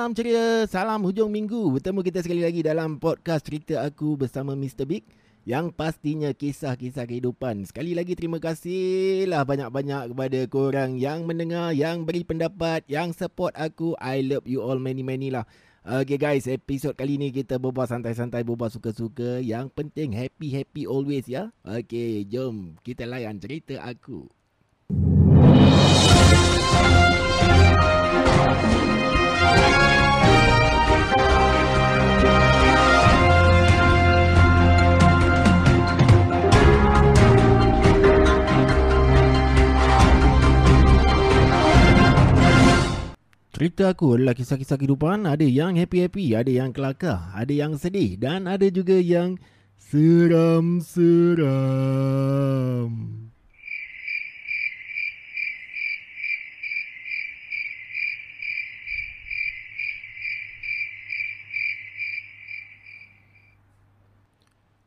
[0.00, 1.76] Salam ceria, salam hujung minggu.
[1.76, 4.88] Bertemu kita sekali lagi dalam podcast cerita aku bersama Mr.
[4.88, 5.04] Big
[5.44, 7.68] yang pastinya kisah-kisah kehidupan.
[7.68, 13.92] Sekali lagi terima kasihlah banyak-banyak kepada korang yang mendengar, yang beri pendapat, yang support aku.
[14.00, 15.44] I love you all many-many lah.
[15.84, 19.44] Okay guys, episod kali ni kita berbual santai-santai, berbual suka-suka.
[19.44, 21.52] Yang penting happy-happy always ya.
[21.60, 24.32] Okay, jom kita layan cerita aku.
[43.60, 45.28] Cerita aku adalah kisah-kisah kehidupan.
[45.28, 49.36] Ada yang happy-happy, ada yang kelakar Ada yang sedih dan ada juga yang
[49.76, 50.88] seram-seram.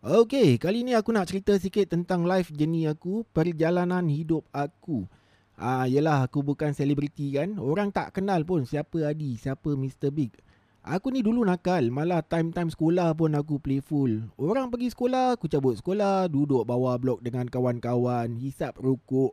[0.02, 5.06] Okay, kali ni aku nak cerita sikit tentang life journey aku Perjalanan hidup aku
[5.54, 7.62] Ah, yelah aku bukan selebriti kan.
[7.62, 10.10] Orang tak kenal pun siapa Adi, siapa Mr.
[10.10, 10.34] Big.
[10.84, 14.28] Aku ni dulu nakal, malah time-time sekolah pun aku playful.
[14.36, 19.32] Orang pergi sekolah, aku cabut sekolah, duduk bawah blok dengan kawan-kawan, hisap rokok.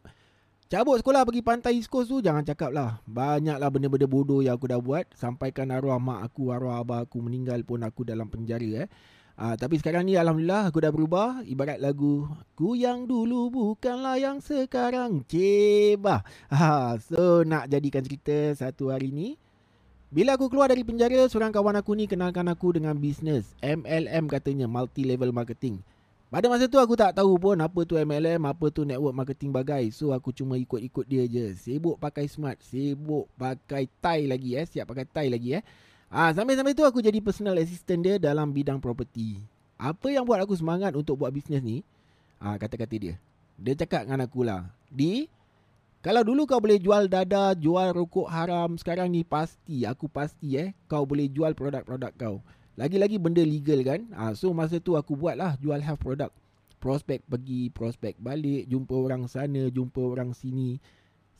[0.71, 3.03] Cabut sekolah pergi pantai East Coast tu jangan cakap lah.
[3.03, 5.11] Banyaklah benda-benda bodoh yang aku dah buat.
[5.19, 8.89] Sampaikan arwah mak aku, arwah abah aku meninggal pun aku dalam penjara eh.
[9.41, 14.37] Ah, tapi sekarang ni Alhamdulillah aku dah berubah Ibarat lagu Ku yang dulu bukanlah yang
[14.45, 16.21] sekarang Cebah
[16.53, 19.41] ah, So nak jadikan cerita satu hari ni
[20.13, 24.69] Bila aku keluar dari penjara Seorang kawan aku ni kenalkan aku dengan bisnes MLM katanya
[24.69, 25.81] Multi Level Marketing
[26.31, 29.91] pada masa tu aku tak tahu pun apa tu MLM, apa tu network marketing bagai.
[29.91, 31.59] So aku cuma ikut-ikut dia je.
[31.59, 35.63] Sibuk pakai smart, sibuk pakai tie lagi eh, siap pakai tie lagi eh.
[36.11, 39.39] Ah, sampai-sampai tu aku jadi personal assistant dia dalam bidang property.
[39.79, 41.87] Apa yang buat aku semangat untuk buat bisnes ni?
[42.43, 43.15] Ah, kata-kata dia.
[43.55, 44.67] Dia cakap dengan aku lah.
[44.91, 45.31] Di,
[46.03, 50.75] kalau dulu kau boleh jual dada, jual rokok haram, sekarang ni pasti, aku pasti eh,
[50.91, 52.37] kau boleh jual produk-produk kau.
[52.75, 54.03] Lagi-lagi benda legal kan?
[54.11, 56.35] Ah, so masa tu aku buat lah jual health product.
[56.83, 60.83] Prospek pergi, prospek balik, jumpa orang sana, jumpa orang sini.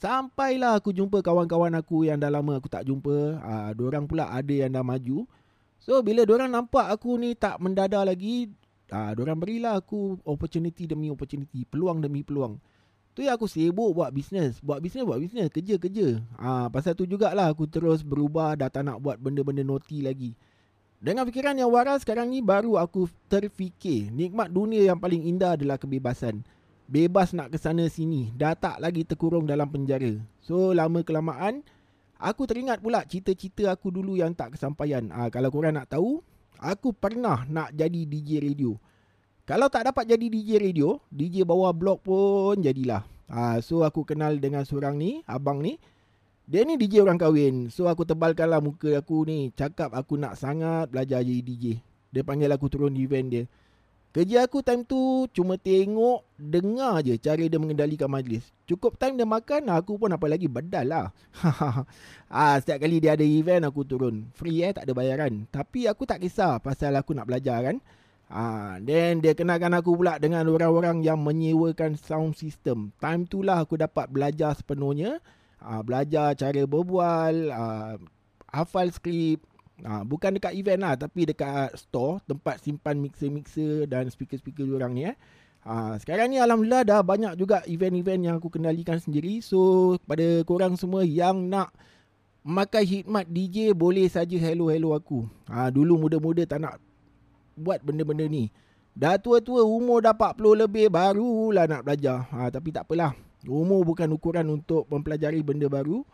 [0.01, 3.37] Sampailah aku jumpa kawan-kawan aku yang dah lama aku tak jumpa.
[3.45, 5.29] Ah, uh, orang pula ada yang dah maju.
[5.77, 8.49] So bila orang nampak aku ni tak mendada lagi,
[8.89, 12.57] ah, uh, orang berilah aku opportunity demi opportunity, peluang demi peluang.
[13.13, 16.25] Tu yang aku sibuk buat bisnes, buat bisnes, buat bisnes, kerja-kerja.
[16.41, 20.33] Ah, uh, pasal tu jugalah aku terus berubah dah tak nak buat benda-benda noti lagi.
[20.97, 25.77] Dengan fikiran yang waras sekarang ni baru aku terfikir nikmat dunia yang paling indah adalah
[25.77, 26.41] kebebasan
[26.91, 30.19] bebas nak ke sana sini, dah tak lagi terkurung dalam penjara.
[30.43, 31.63] So lama kelamaan
[32.19, 35.07] aku teringat pula cita-cita aku dulu yang tak kesampaian.
[35.15, 36.19] Ah kalau korang nak tahu,
[36.59, 38.75] aku pernah nak jadi DJ radio.
[39.47, 43.07] Kalau tak dapat jadi DJ radio, DJ bawah blog pun jadilah.
[43.31, 45.79] Ah so aku kenal dengan seorang ni, abang ni.
[46.51, 47.71] Dia ni DJ orang kahwin.
[47.71, 51.79] So aku tebalkanlah muka aku ni, cakap aku nak sangat belajar jadi DJ.
[52.11, 53.45] Dia panggil aku turun di event dia.
[54.11, 58.43] Kerja aku time tu cuma tengok, dengar je cara dia mengendalikan majlis.
[58.67, 61.07] Cukup time dia makan, aku pun apa lagi bedal lah.
[62.27, 64.27] ah, setiap kali dia ada event, aku turun.
[64.35, 65.47] Free eh, tak ada bayaran.
[65.55, 67.79] Tapi aku tak kisah pasal aku nak belajar kan.
[68.27, 72.91] Ah, then dia kenalkan aku pula dengan orang-orang yang menyewakan sound system.
[72.99, 75.23] Time tu lah aku dapat belajar sepenuhnya.
[75.63, 77.95] Ah, belajar cara berbual, ah,
[78.51, 79.39] hafal skrip,
[79.81, 85.09] Ha, bukan dekat event lah tapi dekat store tempat simpan mixer-mixer dan speaker-speaker orang ni
[85.09, 85.17] eh.
[85.61, 89.45] Ha, sekarang ni alhamdulillah dah banyak juga event-event yang aku kendalikan sendiri.
[89.45, 91.73] So pada korang semua yang nak
[92.41, 95.29] memakai khidmat DJ boleh saja hello-hello aku.
[95.49, 96.81] Ha, dulu muda-muda tak nak
[97.57, 98.49] buat benda-benda ni.
[98.97, 102.27] Dah tua-tua umur dah 40 lebih barulah nak belajar.
[102.33, 103.13] Ha, tapi tak apalah.
[103.49, 106.05] Umur bukan ukuran untuk mempelajari benda baru.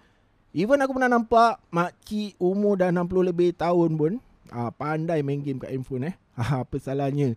[0.57, 4.13] Even aku pernah nampak makcik umur dah 60 lebih tahun pun
[4.49, 6.17] ah, pandai main game kat handphone eh.
[6.41, 7.37] Ah, apa salahnya?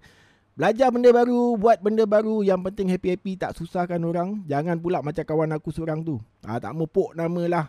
[0.55, 4.43] Belajar benda baru, buat benda baru yang penting happy-happy tak susahkan orang.
[4.47, 6.15] Jangan pula macam kawan aku seorang tu.
[6.47, 7.65] Ah, tak mupuk nama lah.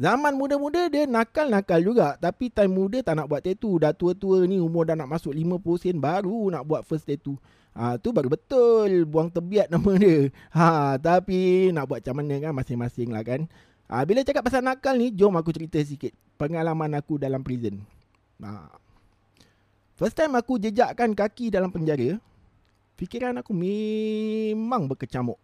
[0.00, 2.16] Zaman muda-muda dia nakal-nakal juga.
[2.16, 3.76] Tapi time muda tak nak buat tattoo.
[3.76, 7.36] Dah tua-tua ni umur dah nak masuk 50 sen baru nak buat first tattoo.
[7.76, 10.32] Ha, tu baru betul buang tebiat nama dia.
[10.56, 13.44] Ha, tapi nak buat macam mana kan masing-masing lah kan.
[13.90, 17.82] Ha, bila cakap pasal nakal ni, jom aku cerita sikit pengalaman aku dalam prison.
[18.38, 18.70] Ha.
[19.98, 22.22] First time aku jejakkan kaki dalam penjara,
[22.94, 25.42] fikiran aku memang berkecamuk.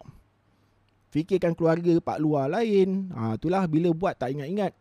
[1.11, 3.11] Fikirkan keluarga pak luar lain.
[3.11, 4.73] Ha, itulah bila buat tak ingat-ingat.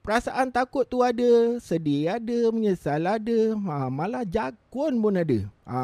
[0.00, 5.38] Perasaan takut tu ada, sedih ada, menyesal ada, ha, malah jakun pun ada.
[5.66, 5.78] Ha,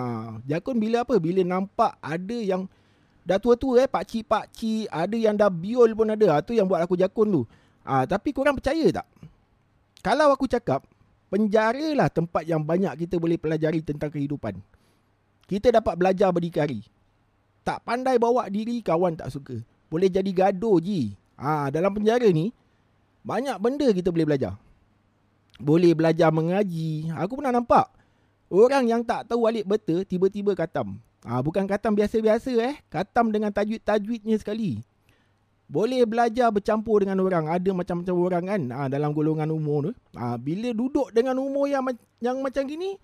[0.46, 1.18] jakun bila apa?
[1.18, 2.70] Bila nampak ada yang
[3.22, 6.38] dah tua-tua eh, pakcik-pakcik, ada yang dah biol pun ada.
[6.38, 7.42] Ha, tu yang buat aku jakun tu.
[7.86, 9.06] Ha, tapi korang percaya tak?
[10.02, 10.82] Kalau aku cakap,
[11.30, 14.58] penjara lah tempat yang banyak kita boleh pelajari tentang kehidupan.
[15.46, 16.82] Kita dapat belajar berdikari.
[17.62, 19.62] Tak pandai bawa diri, kawan tak suka.
[19.86, 21.14] Boleh jadi gaduh je.
[21.38, 22.50] Ha, dalam penjara ni,
[23.22, 24.58] banyak benda kita boleh belajar.
[25.62, 27.14] Boleh belajar mengaji.
[27.14, 27.86] Aku pernah nampak.
[28.50, 30.98] Orang yang tak tahu alik betul tiba-tiba katam.
[31.22, 32.74] Ha, bukan katam biasa-biasa eh.
[32.90, 34.82] Katam dengan tajwid-tajwidnya sekali.
[35.70, 37.48] Boleh belajar bercampur dengan orang.
[37.48, 39.92] Ada macam-macam orang kan ha, dalam golongan umur tu.
[40.18, 41.86] Ha, bila duduk dengan umur yang,
[42.18, 42.98] yang macam gini.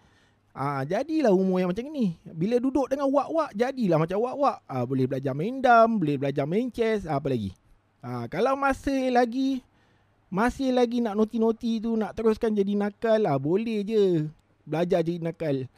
[0.59, 2.19] Ha, jadilah umur yang macam ni.
[2.27, 4.59] Bila duduk dengan wak-wak, jadilah macam wak-wak.
[4.67, 7.55] Ha, boleh belajar main dam, boleh belajar main chess, apa lagi.
[8.03, 9.63] Ha, kalau masih lagi
[10.29, 13.41] masih lagi nak noti-noti tu nak teruskan jadi nakal lah.
[13.41, 14.29] Boleh je.
[14.69, 15.71] Belajar jadi nakal.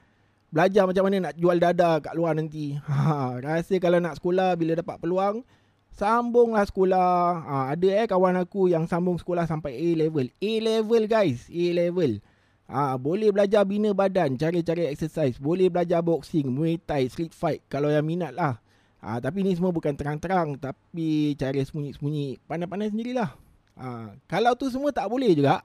[0.51, 2.75] Belajar macam mana nak jual dada kat luar nanti.
[2.83, 5.47] Ha, rasa kalau nak sekolah bila dapat peluang.
[5.95, 7.15] Sambunglah sekolah.
[7.47, 10.27] Ha, ada eh kawan aku yang sambung sekolah sampai A level.
[10.27, 11.47] A level guys.
[11.47, 12.19] A level.
[12.67, 14.35] Ha, boleh belajar bina badan.
[14.35, 15.39] Cari-cari exercise.
[15.39, 16.51] Boleh belajar boxing.
[16.51, 17.07] Muay Thai.
[17.07, 17.63] Street fight.
[17.71, 18.59] Kalau yang minat lah.
[19.07, 20.59] Ha, tapi ni semua bukan terang-terang.
[20.59, 22.43] Tapi cara sembunyi-sembunyi.
[22.51, 23.31] Pandai-pandai sendirilah.
[23.79, 25.63] Ha, kalau tu semua tak boleh juga,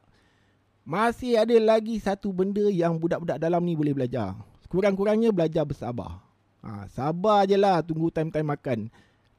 [0.86, 4.38] masih ada lagi satu benda yang budak-budak dalam ni boleh belajar.
[4.70, 6.22] Kurang-kurangnya belajar bersabar.
[6.66, 8.80] Ha, sabar je lah tunggu time-time makan.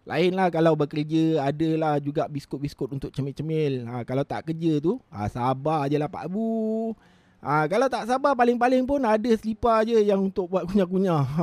[0.06, 3.82] Lainlah kalau bekerja, adalah juga biskut-biskut untuk cemil-cemil.
[3.90, 6.94] Ha, kalau tak kerja tu, ha, sabar je lah Pak Bu.
[7.42, 11.24] Ha, kalau tak sabar, paling-paling pun ada selipar je yang untuk buat kunyah-kunyah.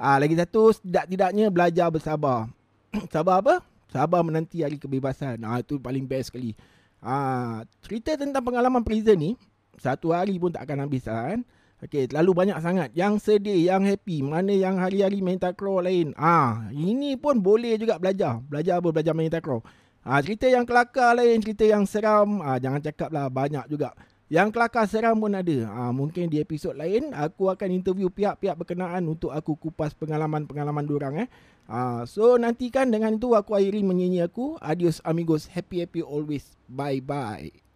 [0.00, 2.48] Ha, ha, lagi satu, tidak-tidaknya belajar bersabar.
[3.12, 3.60] sabar apa?
[3.92, 5.40] Sabar menanti hari kebebasan.
[5.44, 6.56] Ha, itu paling best sekali.
[7.00, 9.36] Ha, cerita tentang pengalaman prison ni
[9.80, 11.40] satu hari pun tak akan habis lah, kan.
[11.80, 12.88] Okey, terlalu banyak sangat.
[12.92, 16.12] Yang sedih, yang happy, mana yang hari-hari main takraw lain.
[16.12, 18.44] Ah, ha, ini pun boleh juga belajar.
[18.44, 18.92] Belajar apa?
[18.92, 19.64] Belajar main takraw.
[20.04, 23.64] Ah, ha, cerita yang kelakar lain, cerita yang seram, ah ha, jangan cakap lah banyak
[23.72, 23.96] juga.
[24.30, 25.58] Yang kelakar seram pun ada.
[25.72, 31.26] Ha, mungkin di episod lain aku akan interview pihak-pihak berkenaan untuk aku kupas pengalaman-pengalaman diorang
[31.26, 31.28] eh.
[31.66, 34.60] Ha, so nantikan dengan itu aku akhiri menyanyi aku.
[34.60, 35.48] Adios amigos.
[35.48, 36.54] Happy happy always.
[36.68, 37.69] Bye bye.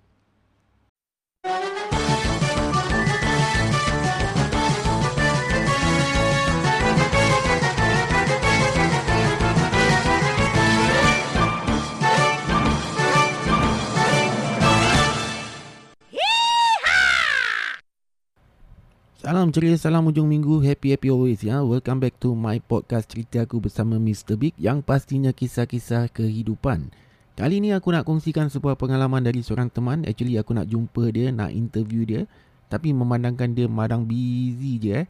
[19.25, 21.65] Salam ceria, salam ujung minggu, happy happy always ya.
[21.65, 24.37] Welcome back to my podcast cerita aku bersama Mr.
[24.37, 26.93] Big yang pastinya kisah-kisah kehidupan.
[27.33, 30.05] Kali ni aku nak kongsikan sebuah pengalaman dari seorang teman.
[30.05, 32.29] Actually aku nak jumpa dia, nak interview dia.
[32.69, 35.07] Tapi memandangkan dia madang busy je eh.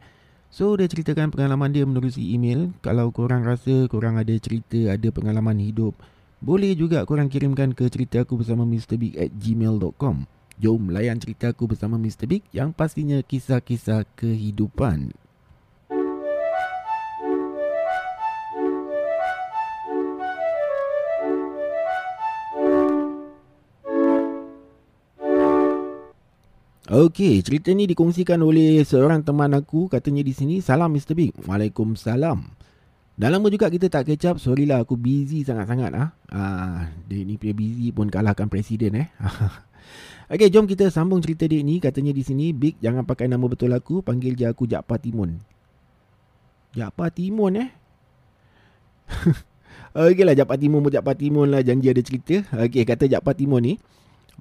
[0.47, 2.71] So dia ceritakan pengalaman dia menerusi email.
[2.79, 5.91] Kalau korang rasa korang ada cerita, ada pengalaman hidup.
[6.39, 8.95] Boleh juga korang kirimkan ke cerita aku bersama Mr.
[8.95, 10.34] Big at gmail.com.
[10.55, 12.31] Jom layan cerita aku bersama Mr.
[12.31, 15.11] Big yang pastinya kisah-kisah kehidupan.
[26.85, 30.63] Okey, cerita ni dikongsikan oleh seorang teman aku katanya di sini.
[30.63, 31.19] Salam Mr.
[31.19, 31.35] Big.
[31.43, 32.39] Waalaikumsalam.
[33.15, 34.35] Dah lama juga kita tak catch up.
[34.39, 36.15] Sorry lah aku busy sangat-sangat ah.
[36.31, 39.07] Ah, dia ni punya busy pun kalahkan presiden eh.
[40.25, 41.77] Okey, jom kita sambung cerita dia ni.
[41.77, 44.01] Katanya di sini, Big, jangan pakai nama betul aku.
[44.01, 45.37] Panggil je aku Jakpa Timun.
[46.73, 47.69] Jakpa Timun eh?
[49.93, 51.61] Okey lah, Jakpa Timun pun Jakpa Timun lah.
[51.61, 52.41] Janji ada cerita.
[52.57, 53.73] Okey, kata Jakpa Timun ni.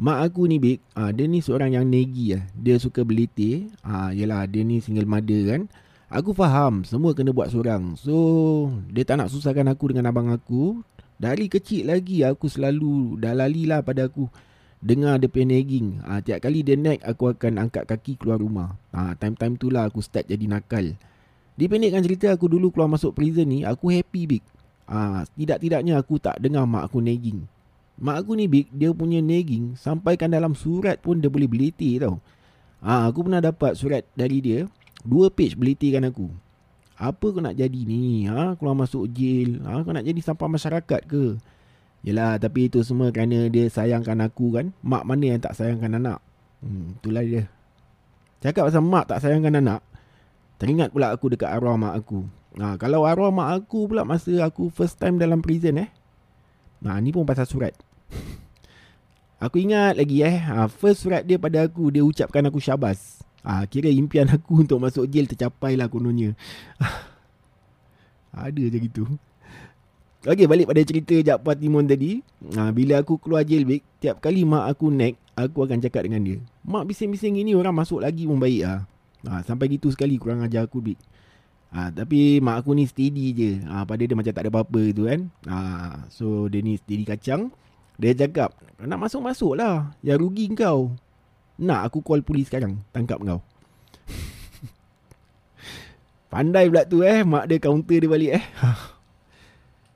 [0.01, 2.49] Mak aku ni, Big, ah, dia ni seorang yang negi lah.
[2.57, 3.69] Dia suka beliti.
[3.85, 5.63] Ah, yelah, dia ni single mother kan.
[6.09, 7.93] Aku faham, semua kena buat seorang.
[8.01, 10.81] So, dia tak nak susahkan aku dengan abang aku.
[11.21, 14.33] Dari kecil lagi, aku selalu dah lalilah pada aku
[14.85, 16.05] dengar dia punya nagging.
[16.05, 18.77] Ha, tiap kali dia nag, aku akan angkat kaki keluar rumah.
[18.93, 20.93] Ha, time-time tu lah aku start jadi nakal.
[21.57, 24.45] Dipendekkan cerita aku dulu keluar masuk prison ni, aku happy big.
[24.85, 27.49] Ha, tidak-tidaknya aku tak dengar mak aku nagging.
[27.97, 32.21] Mak aku ni big, dia punya nagging sampaikan dalam surat pun dia boleh beliti tau.
[32.85, 34.69] Ha, aku pernah dapat surat dari dia,
[35.01, 36.29] dua page belitikan aku.
[36.95, 38.29] Apa kau nak jadi ni?
[38.29, 39.65] Ha, keluar masuk jail.
[39.65, 41.41] Ha, kau nak jadi sampah masyarakat ke?
[42.05, 46.21] Yelah tapi itu semua kerana dia sayangkan aku kan Mak mana yang tak sayangkan anak
[46.61, 47.49] Hmm itulah dia
[48.45, 49.81] Cakap pasal mak tak sayangkan anak
[50.61, 54.69] Teringat pula aku dekat arwah mak aku Nah, kalau arwah mak aku pula masa aku
[54.69, 55.89] first time dalam prison eh
[56.85, 57.73] Nah ni pun pasal surat
[59.45, 60.41] Aku ingat lagi eh.
[60.41, 61.93] Ha, first surat dia pada aku.
[61.93, 63.21] Dia ucapkan aku syabas.
[63.45, 66.33] Ha, kira impian aku untuk masuk jail tercapai lah kononnya.
[68.33, 69.05] Ada je gitu.
[70.25, 72.25] Okey balik pada cerita Jakpa Timon tadi.
[72.57, 76.25] Ha, bila aku keluar jail big, tiap kali mak aku naik, aku akan cakap dengan
[76.25, 76.41] dia.
[76.65, 78.89] Mak bising-bising ini orang masuk lagi pun baik lah.
[79.29, 80.97] Ha, sampai gitu sekali kurang ajar aku big.
[81.77, 83.51] Ha, tapi mak aku ni steady je.
[83.69, 85.29] Ha, pada dia macam tak ada apa-apa tu kan.
[85.45, 85.59] Ha,
[86.09, 87.53] so dia ni steady kacang.
[88.01, 89.93] Dia cakap, nak masuk-masuk lah.
[90.01, 90.97] Yang rugi kau.
[91.61, 92.81] Nak aku call polis sekarang.
[92.97, 93.45] Tangkap kau.
[96.33, 97.21] Pandai pula tu eh.
[97.29, 98.45] Mak dia counter dia balik eh.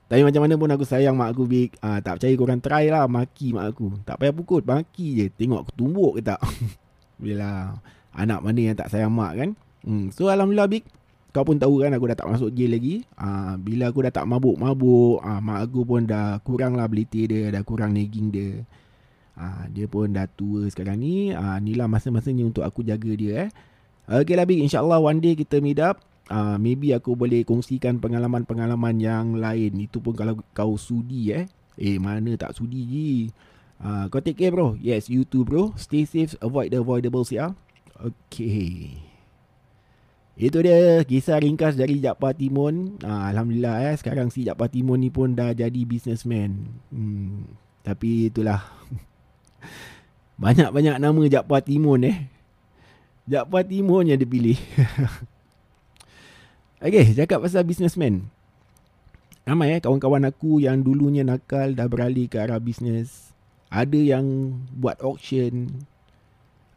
[0.09, 1.77] Tapi macam mana pun aku sayang mak aku big.
[1.85, 3.93] Ah, tak percaya korang try lah maki mak aku.
[4.01, 5.25] Tak payah pukul, maki je.
[5.29, 6.41] Tengok aku tumbuk ke tak.
[7.23, 7.77] Bila
[8.17, 9.49] anak mana yang tak sayang mak kan.
[9.85, 10.09] Hmm.
[10.09, 10.81] So Alhamdulillah big.
[11.29, 13.05] Kau pun tahu kan aku dah tak masuk jail lagi.
[13.13, 15.21] Ah, bila aku dah tak mabuk-mabuk.
[15.21, 17.53] Ah, mak aku pun dah kurang lah beliti dia.
[17.53, 18.65] Dah kurang nagging dia.
[19.37, 21.37] Ah, dia pun dah tua sekarang ni.
[21.37, 23.49] Ah, inilah masa-masanya untuk aku jaga dia eh.
[24.09, 24.65] Okay lah big.
[24.65, 29.75] InsyaAllah one day kita meet up uh, maybe aku boleh kongsikan pengalaman-pengalaman yang lain.
[29.81, 31.45] Itu pun kalau kau sudi eh.
[31.75, 33.09] Eh mana tak sudi je.
[33.81, 34.77] Uh, kau take care bro.
[34.79, 35.73] Yes, you too bro.
[35.75, 37.57] Stay safe, avoid the avoidables ya.
[37.99, 38.95] Okay.
[40.39, 42.95] Itu dia kisah ringkas dari Jakpa Timon.
[43.03, 43.95] Uh, Alhamdulillah eh.
[43.99, 46.79] Sekarang si Jakpa Timon ni pun dah jadi businessman.
[46.95, 47.43] Hmm.
[47.83, 48.63] Tapi itulah.
[50.43, 52.31] Banyak-banyak nama Jakpa Timon eh.
[53.27, 54.55] Jakpa Timon yang dipilih.
[56.79, 58.31] Okay, cakap pasal businessman.
[59.43, 63.35] Ramai eh kawan-kawan aku yang dulunya nakal dah beralih ke arah bisnes.
[63.67, 65.75] Ada yang buat auction.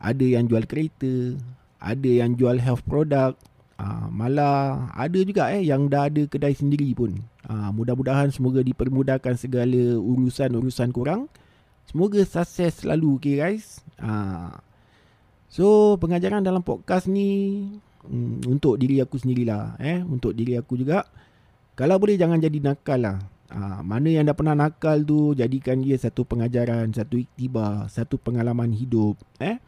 [0.03, 1.39] Ada yang jual kereta.
[1.79, 3.39] Ada yang jual health product.
[3.79, 7.23] Uh, malah ada juga eh yang dah ada kedai sendiri pun.
[7.47, 11.31] Uh, mudah-mudahan semoga dipermudahkan segala urusan-urusan kurang.
[11.87, 13.79] Semoga sukses selalu okay guys.
[14.03, 14.51] Uh,
[15.47, 17.71] so pengajaran dalam podcast ni
[18.07, 20.03] hmm, untuk diri aku sendirilah eh?
[20.03, 21.07] Untuk diri aku juga.
[21.79, 23.19] Kalau boleh jangan jadi nakal lah.
[23.53, 28.73] Ha, mana yang dah pernah nakal tu jadikan dia satu pengajaran satu iktibar satu pengalaman
[28.73, 29.61] hidup eh?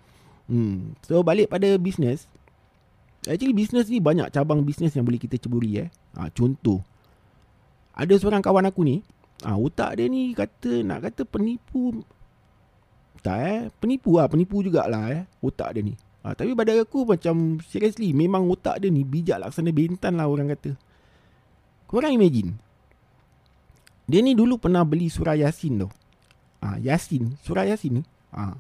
[0.49, 0.97] Hmm.
[1.05, 2.25] so balik pada bisnes
[3.29, 5.88] actually bisnes ni banyak cabang bisnes yang boleh kita ceburi eh?
[6.17, 6.81] Ha, contoh.
[7.93, 9.05] Ada seorang kawan aku ni
[9.45, 12.00] ha, otak dia ni kata nak kata penipu.
[13.21, 13.61] Tak eh?
[13.85, 15.29] Penipu lah penipu jugalah eh?
[15.45, 19.69] Otak dia ni Ha, tapi pada aku macam seriously memang otak dia ni bijak laksana
[19.76, 20.73] bintan lah orang kata.
[21.85, 22.57] Korang imagine.
[24.09, 25.88] Dia ni dulu pernah beli surah Yasin tu.
[26.64, 28.02] Ha, Yasin, surah Yasin ni.
[28.33, 28.57] Ha,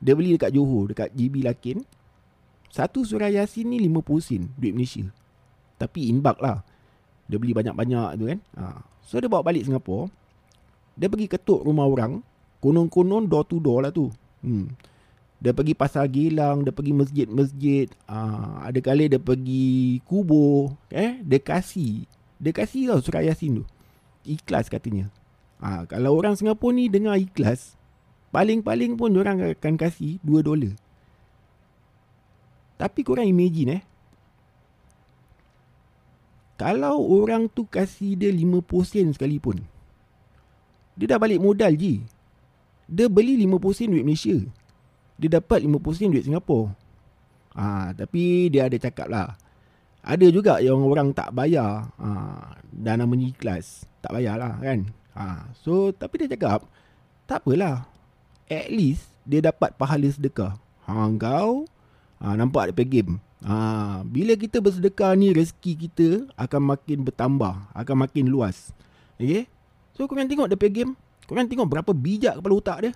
[0.00, 1.84] dia beli dekat Johor, dekat GB Lakin.
[2.72, 5.04] Satu surah Yasin ni 50 sen duit Malaysia.
[5.76, 6.64] Tapi inbak lah.
[7.28, 8.40] Dia beli banyak-banyak tu kan.
[8.56, 10.08] Ha, so dia bawa balik Singapura.
[10.96, 12.24] Dia pergi ketuk rumah orang.
[12.64, 14.08] Konon-konon door to door lah tu.
[14.40, 14.72] Hmm.
[15.44, 17.92] Dia pergi pasar gilang, dia pergi masjid-masjid.
[18.08, 20.72] Uh, ada kali dia pergi kubur.
[20.88, 22.08] Eh, dia kasih.
[22.40, 23.64] Dia kasih tau surah Yasin tu.
[24.24, 25.12] Ikhlas katanya.
[25.60, 27.76] Uh, kalau orang Singapura ni dengar ikhlas,
[28.32, 30.72] paling-paling pun orang akan kasih 2 dolar.
[32.80, 33.82] Tapi korang imagine eh.
[36.56, 39.60] Kalau orang tu kasih dia 50 sen sekalipun.
[40.96, 42.00] Dia dah balik modal je.
[42.88, 44.40] Dia beli 50 sen duit Malaysia
[45.18, 46.74] dia dapat 50 sen duit Singapura.
[47.54, 49.38] Ha, tapi dia ada cakap lah.
[50.04, 51.88] Ada juga yang orang tak bayar.
[51.96, 52.08] Ha,
[52.74, 53.86] dan namanya ikhlas.
[54.02, 54.90] Tak bayar lah kan.
[55.14, 56.66] Ha, so, tapi dia cakap,
[57.30, 57.86] tak apalah.
[58.50, 60.58] At least, dia dapat pahala sedekah.
[60.84, 61.64] Ha, kau,
[62.20, 63.22] ha, nampak dia game.
[63.46, 67.54] Ha, bila kita bersedekah ni, rezeki kita akan makin bertambah.
[67.72, 68.74] Akan makin luas.
[69.16, 69.46] Okay?
[69.94, 70.98] So, korang tengok dia game.
[71.24, 72.92] Korang tengok berapa bijak kepala otak dia.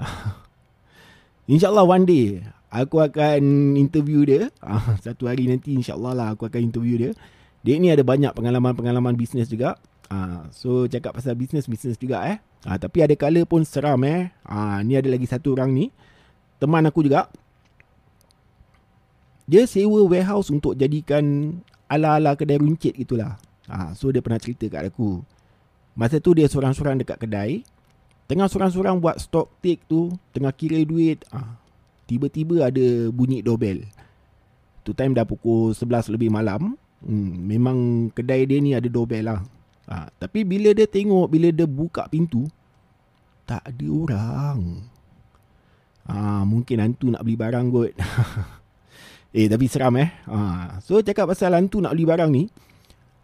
[1.50, 4.54] InsyaAllah one day Aku akan interview dia.
[4.62, 7.12] Ah, Satu hari nanti insyaAllah lah Aku akan interview dia.
[7.66, 9.74] Dia ni ada banyak pengalaman-pengalaman bisnes juga.
[10.06, 12.38] Ah, So cakap pasal bisnes-bisnes juga eh.
[12.62, 14.30] Ah, Tapi ada kala pun seram eh.
[14.46, 15.90] Ah, Ni ada lagi satu orang ni.
[16.62, 17.26] Teman aku juga.
[19.50, 21.58] Dia sewa warehouse untuk jadikan
[21.90, 23.34] Ala-ala kedai runcit gitulah
[23.66, 25.26] ah, So dia pernah cerita kat aku.
[25.98, 27.66] Masa tu dia seorang-seorang dekat kedai
[28.30, 31.58] Tengah seorang-seorang buat stock take tu Tengah kira duit ah,
[32.06, 33.82] Tiba-tiba ada bunyi doorbell.
[34.86, 36.74] Tu time dah pukul 11 lebih malam.
[37.02, 39.42] Hmm, Memang kedai dia ni ada doorbell lah.
[39.90, 42.46] Ah, Tapi bila dia tengok Bila dia buka pintu
[43.50, 44.86] Tak ada orang.
[46.06, 47.94] Ah, Mungkin hantu nak beli barang kot.
[49.30, 50.10] Eh tapi seram eh.
[50.30, 52.46] Ah, So cakap pasal hantu nak beli barang ni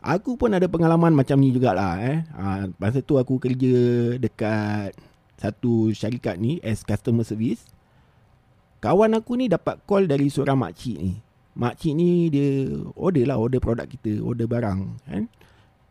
[0.06, 2.22] Aku pun ada pengalaman macam ni jugalah eh.
[2.38, 3.74] Ha, masa tu aku kerja
[4.22, 4.94] dekat
[5.34, 7.66] satu syarikat ni as customer service.
[8.78, 11.18] Kawan aku ni dapat call dari seorang makcik ni.
[11.58, 14.78] Makcik ni dia order lah, order produk kita, order barang.
[15.10, 15.26] Kan?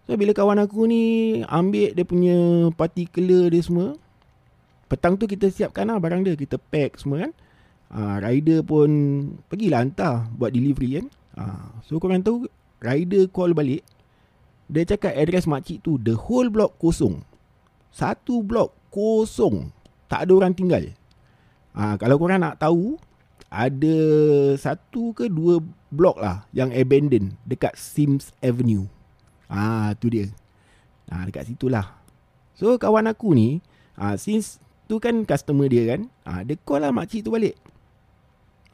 [0.08, 1.04] So bila kawan aku ni
[1.52, 4.00] ambil dia punya particular dia semua,
[4.88, 7.32] petang tu kita siapkan lah barang dia, kita pack semua kan.
[7.92, 8.90] Uh, rider pun
[9.52, 11.06] pergilah hantar buat delivery kan.
[11.36, 12.48] Uh, so korang tahu
[12.80, 13.84] rider call balik,
[14.66, 17.22] dia cakap address makcik tu, the whole block kosong.
[17.94, 19.70] Satu block kosong.
[20.10, 20.94] Tak ada orang tinggal.
[21.76, 22.98] Uh, kalau korang nak tahu,
[23.52, 23.96] ada
[24.58, 25.62] satu ke dua
[25.94, 28.90] blok lah yang abandoned dekat Sims Avenue.
[29.48, 30.28] Ah tu dia.
[31.08, 32.02] Ah dekat situ lah.
[32.58, 33.62] So kawan aku ni,
[33.96, 37.56] ah since tu kan customer dia kan, ah dia call lah makcik tu balik.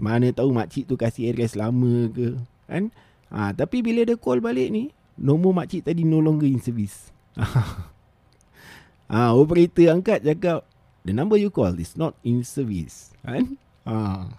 [0.01, 2.89] Mana tahu makcik tu kasih address lama ke, kan?
[3.29, 4.89] Ah tapi bila dia call balik ni,
[5.21, 7.13] nombor makcik tadi no longer in service.
[9.13, 10.65] ah operator angkat cakap,
[11.05, 13.55] the number you call is not in service, kan?
[13.85, 14.33] Ah.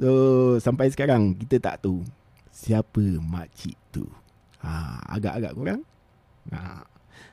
[0.00, 0.10] So
[0.58, 2.02] sampai sekarang kita tak tahu
[2.48, 4.08] siapa makcik tu.
[4.64, 5.80] Ha, agak-agak kurang.
[6.50, 6.88] Ha.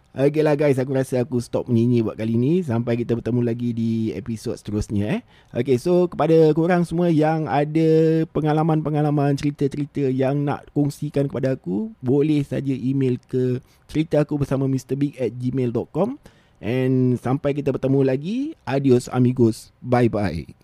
[0.10, 3.70] Okay lah guys, aku rasa aku stop menyanyi buat kali ni Sampai kita bertemu lagi
[3.78, 5.22] di episod seterusnya eh.
[5.54, 12.42] Okay, so kepada korang semua yang ada pengalaman-pengalaman cerita-cerita yang nak kongsikan kepada aku Boleh
[12.42, 16.18] saja email ke cerita aku bersama mrbig at gmail.com
[16.58, 20.58] And sampai kita bertemu lagi, adios amigos, bye-bye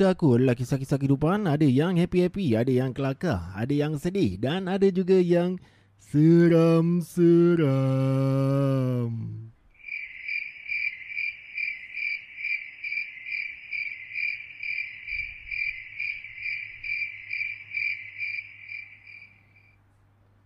[0.00, 1.44] Cerita aku adalah kisah-kisah kehidupan.
[1.44, 5.60] Ada yang happy-happy Ada yang kelakar Ada yang sedih Dan ada juga yang
[6.00, 7.04] Seram-seram